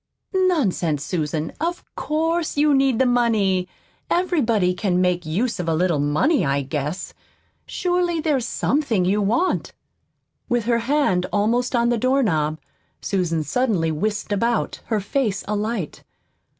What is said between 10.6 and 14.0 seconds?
her hand almost on the doorknob Susan suddenly